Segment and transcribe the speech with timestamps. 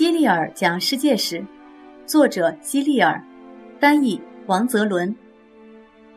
[0.00, 1.44] 希利尔讲世界史，
[2.06, 3.22] 作者希利尔，
[3.78, 5.14] 翻译王泽伦，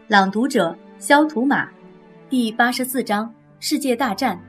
[0.07, 1.67] 朗读者肖图马，
[2.29, 3.29] 第八十四章
[3.59, 4.39] 世界大战。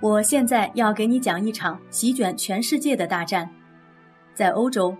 [0.00, 3.48] 我现在要给你讲一场席卷全世界的大战。
[4.34, 4.92] 在欧洲，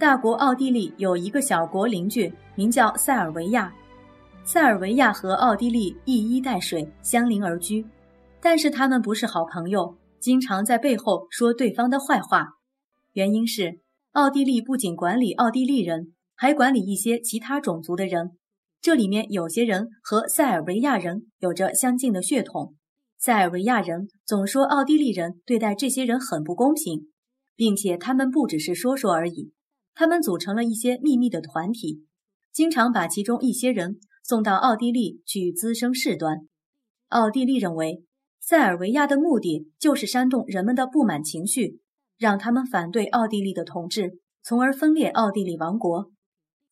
[0.00, 3.72] 大国奥地利有一个小国邻居，名叫塞尔维亚。
[4.42, 7.86] 塞尔维亚和奥地利一衣带水，相邻而居，
[8.40, 12.55] 但是他们不是好朋友，经常在背后说对方的坏话。
[13.16, 13.80] 原因是，
[14.12, 18.32] 奥地利不仅管理奥地利人，还管理一些其他种族的人。
[18.82, 22.74] 这里面有些人和塞尔维亚人有着相近的血统。
[23.16, 27.10] 塞尔维亚人总说奥地利人对待这些人很不公平，
[27.54, 29.50] 并且他们不只是说说而已，
[29.94, 32.04] 他们组成了一些秘密的团体，
[32.52, 36.40] 经常把其中一些人送到奥地利去滋生事端。
[37.08, 38.02] 奥地利认为，
[38.42, 41.80] 塞尔维亚的目的就是煽动人们的不满情绪。
[42.18, 46.10] 让他们反对奥地利的统治，从而分裂奥地利王国。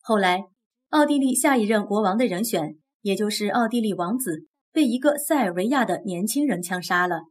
[0.01, 0.45] 后来，
[0.89, 7.21] 奥地利下一任国王的人选，也就是奥地利王子，被一个塞尔维亚的年轻人枪杀了。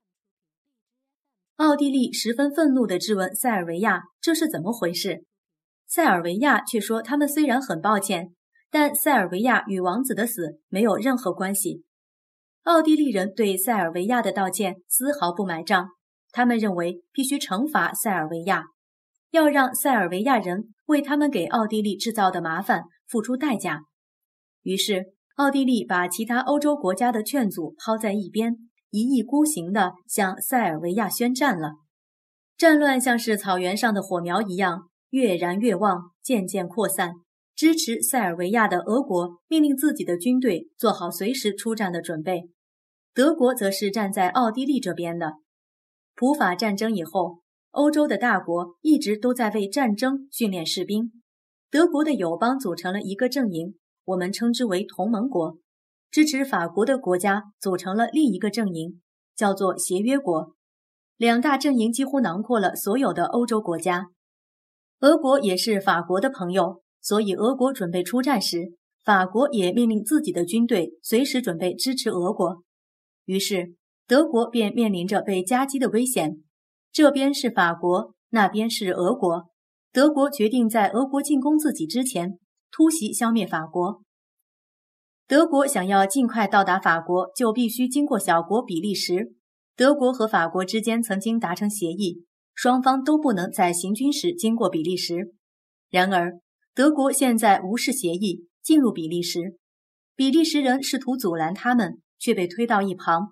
[1.56, 5.24] 奥地利十分愤怒地质问塞尔维亚：“这是怎么回事？”
[5.86, 8.34] 塞尔维亚却说：“他们虽然很抱歉，
[8.70, 11.84] 但塞尔维亚与王子的死没有任何关系。”
[12.64, 15.90] 奥地利人对塞尔维亚的道歉丝毫不买账。
[16.34, 18.64] 他们认为必须惩罚塞尔维亚，
[19.30, 23.82] 要让塞尔维亚人为他们给奥地利制造的麻烦付出代价。
[24.64, 31.74] 于是，奥地利把其他欧洲国家的劝阻抛在一边，一意孤行地向塞尔维亚宣战了。
[32.56, 37.12] 战乱像是草原上的火苗一样，越燃越旺，渐渐扩散。
[37.54, 42.48] 支持塞尔维亚的俄国命令自己的军队做好随时出战的准备，
[43.14, 45.43] 德国则是站在奥地利这边的。
[46.16, 47.40] 普法战争以后，
[47.72, 51.10] 欧洲的大国一直都在为战争训练士兵。
[51.72, 55.58] 德国的友邦组成了一个阵营，我们称之为同盟国；
[56.12, 59.00] 支持法国的国家组成了另一个阵营，
[59.34, 60.54] 叫做协约国。
[61.16, 64.10] 两大阵营几乎囊括了所有的欧洲国家。
[65.00, 72.62] 俄国也是法国的朋友，所以俄国准备出战时，法国也命令自己的军队随时准备支持俄国。
[73.24, 73.74] 于是。
[74.06, 76.42] 德国便面临着被夹击的危险，
[76.92, 79.50] 这边是法国，那边是俄国。
[79.92, 82.38] 德国决定在俄国进攻自己之前
[82.70, 84.02] 突袭消灭法国。
[85.26, 89.34] 德国想要尽快到达法国，就必须经过小国比利时。
[89.74, 95.34] 德国和法国之间曾经达成协议，双方都不能在行军时经过比利时。
[95.88, 96.40] 然而，
[96.74, 99.56] 德国现在无视协议，进入比利时。
[100.14, 103.30] 比利时人试图阻拦他们，却被推到一旁。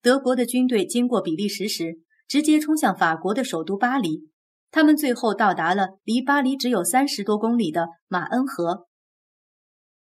[0.00, 4.28] 德国的军队经过比利时时，直接冲向法国的首都巴黎。
[4.70, 8.86] 他们最后到达了离巴黎只有三十多公里的马恩河。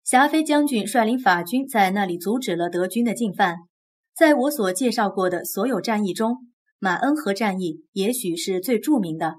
[0.02, 3.58] 霞飞将军率领法军在那里阻止了德军的进犯。
[4.12, 6.48] 在我所介绍过的所有战役中，
[6.78, 9.36] 马恩河战役也许是最著名的。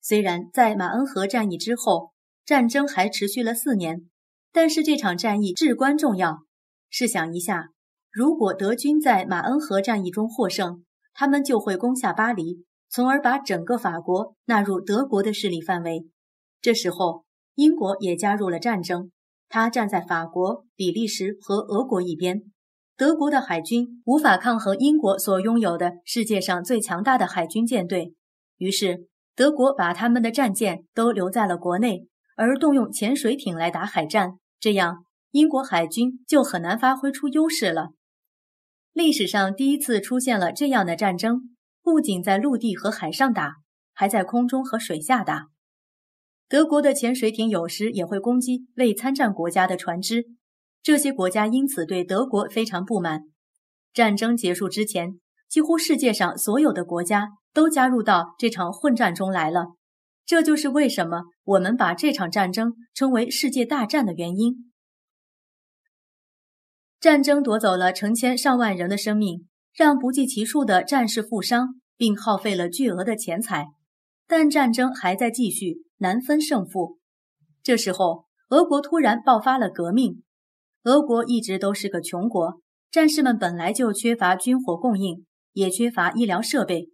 [0.00, 2.12] 虽然在马恩河战役之后，
[2.44, 4.08] 战争还持续了四年，
[4.52, 6.38] 但是这场战役至关重要。
[6.88, 7.68] 试想一下。
[8.16, 10.82] 如果德军在马恩河战役中获胜，
[11.12, 16.06] 他们就会攻下巴黎，从而把整个法国纳入德国的势力范围。
[16.62, 17.24] 这时候，
[17.56, 19.10] 英国也加入了战争，
[19.50, 22.44] 他站在法国、比利时和俄国一边。
[22.96, 28.14] 德国的海军无法抗衡英国所拥有的世界上最强大的海军舰队，
[28.56, 34.38] 于是德国把他们的战舰都留在了国内，而动用潜水艇来打海战。
[34.58, 37.90] 这样，英国海军就很难发挥出优势了。
[38.96, 41.50] 历史上第一次出现了这样的战争，
[41.82, 43.56] 不仅在陆地和海上打，
[43.92, 45.48] 还在空中和水下打。
[46.48, 50.24] 德国的潜水艇有时也会攻击未参战国家的船只，
[50.82, 53.24] 这些国家因此对德国非常不满。
[53.92, 59.74] 战争结束之前，几乎世界上所有的国家都加入到这场混战中来了。
[60.24, 64.65] 这就是为什么我们把这场战争称为世界大战的原因。
[66.98, 73.66] 战争夺走了成千上万人的生命，让不计其数的战士负伤，并耗费了巨额的钱财。
[74.26, 76.98] 但战争还在继续，难分胜负。
[77.62, 80.22] 这时候，俄国突然爆发了革命。
[80.84, 82.60] 俄国一直都是个穷国，
[82.90, 86.90] 战士们本来就缺乏军火供应，也缺乏医疗设备。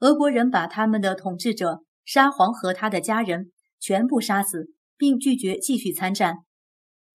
[0.00, 3.50] 俄国人把他们的统治者沙皇和他的家人
[3.80, 6.38] 全部杀死，并拒绝继续参战。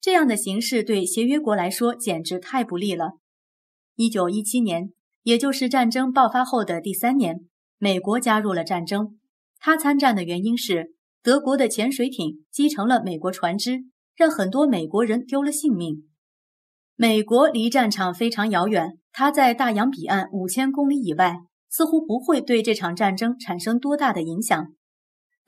[0.05, 3.13] 这样的形势对协约国来说简直太不利了。
[3.95, 4.93] 一九一七年，
[5.23, 7.47] 也就是战争爆发后的第三年，
[7.79, 9.17] 美国加入了战争，
[9.57, 10.93] 他参战的原因是
[11.23, 13.85] 德国的潜水艇击沉了美国船只，
[14.15, 16.07] 让很多美国人丢了性命。
[16.95, 24.67] 美国离战场非常遥远，他在大洋彼岸五千公里以外，似乎不会对这场战争产生多大的影响。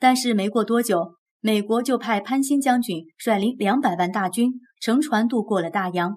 [0.00, 6.16] 但是没过多久，美国就派潘兴将军率领两百万大军乘船渡过了大洋。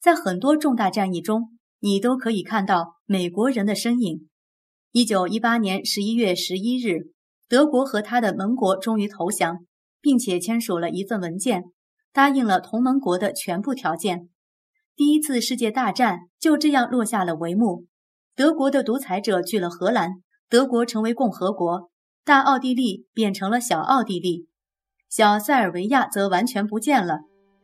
[0.00, 4.28] 在很多重大战役中，你都可以看到美国人的身影。
[4.92, 7.12] 一九一八年十一月十一日，
[7.48, 9.64] 德国和他的盟国终于投降，
[10.00, 11.64] 并且签署了一份文件，
[12.12, 14.28] 答应了同盟国的全部条件。
[14.96, 17.86] 第一次世界大战就这样落下了帷幕。
[18.34, 21.90] 德国的独裁者去了荷兰，德国成为共和国，
[22.28, 24.48] 大奥地利变成了小奥地利，
[25.08, 27.20] 小塞尔维亚则完全不见了。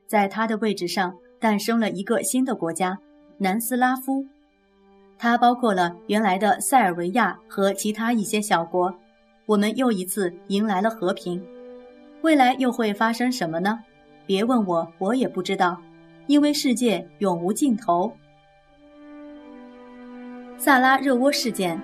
[0.07, 2.99] 在它的位置上诞生了一个新的国家——
[3.37, 4.25] 南斯拉夫，
[5.19, 8.91] 它包括了原来的塞尔维亚和其他一些小国。
[9.45, 11.45] 我们又一次迎来了和平。
[12.23, 13.79] 未来又会发生什么呢？
[14.25, 15.79] 别问我，我也不知道。
[16.27, 18.11] 因为世界永无尽头。
[20.57, 21.79] 萨拉热窝事件，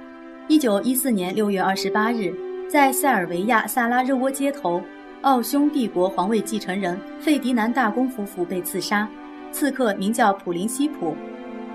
[0.49, 2.35] 一九一四年六月二十八日，
[2.71, 4.81] 在塞尔维亚萨拉热窝街头，
[5.23, 9.09] 奥匈帝国皇位继承人费迪南大公夫妇被刺杀，
[9.51, 11.17] 刺客名叫普林西普，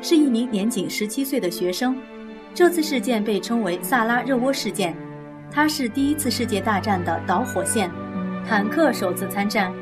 [0.02, 1.98] 是一名年仅十七岁的学生。
[2.54, 4.96] 这次事件被称为萨拉热窝事件，
[5.52, 7.92] 它是第一次世界大战的导火线，
[8.48, 9.74] 坦克首次参战。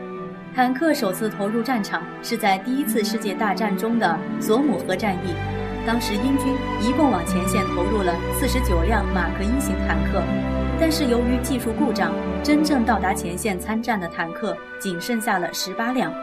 [0.55, 5.35] 坦克首次投入战场是在第一次世界大战中的索姆河战役，
[5.85, 10.23] 当时英军一共往前线投入了四十九辆马克一型坦克，
[10.79, 16.13] 但是由于技术故障，真正到达前线参战的坦克仅剩下了十八辆。